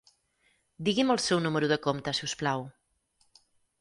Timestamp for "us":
2.31-2.37